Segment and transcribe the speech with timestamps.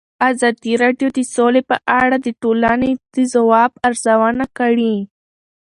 [0.29, 4.95] ازادي راډیو د سوله په اړه د ټولنې د ځواب ارزونه کړې.